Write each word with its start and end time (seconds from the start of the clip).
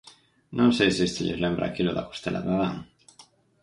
Non 0.57 0.69
sei 0.77 0.89
se 0.95 1.03
isto 1.09 1.19
lles 1.25 1.41
lembra 1.43 1.63
aquilo 1.67 1.91
da 1.93 2.07
costela 2.09 2.43
de 2.43 2.51
Adán? 2.55 2.77